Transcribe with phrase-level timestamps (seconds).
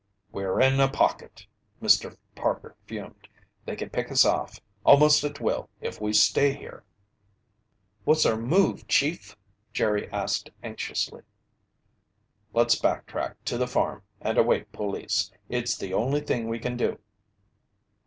[0.31, 1.45] "We're in a pocket!"
[1.79, 2.17] Mr.
[2.33, 3.27] Parker fumed.
[3.67, 6.83] "They can pick us off almost at will if we stay here!"
[8.03, 9.37] "What's our move, Chief?"
[9.73, 11.21] Jerry asked anxiously.
[12.51, 15.29] "Let's back track to the farm and await police.
[15.49, 16.97] It's the only thing we can do."